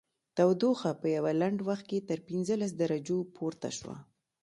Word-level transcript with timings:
تودوخه 0.35 0.91
په 1.01 1.07
یوه 1.15 1.31
لنډ 1.41 1.57
وخت 1.69 1.85
کې 1.91 2.05
تر 2.09 2.19
پنځلس 2.29 2.71
درجو 2.81 3.19
پورته 3.35 3.69
شوه 3.77 3.97